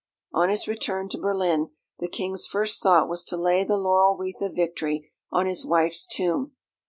[0.33, 1.69] On his return to Berlin,
[1.99, 6.07] the King's first thought was to lay the laurel wreath of victory on his wife's
[6.07, 6.53] tomb.